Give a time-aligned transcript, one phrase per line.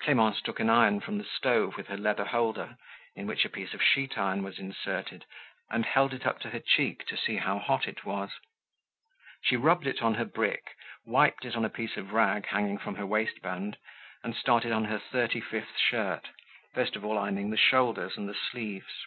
[0.00, 2.78] Clemence took an iron from the stove with her leather holder
[3.14, 5.26] in which a piece of sheet iron was inserted,
[5.70, 8.30] and held it up to her cheek to see how hot it was.
[9.42, 12.94] She rubbed it on her brick, wiped it on a piece of rag hanging from
[12.94, 13.76] her waist band
[14.24, 16.30] and started on her thirty fifth shirt,
[16.72, 19.04] first of all ironing the shoulders and the sleeves.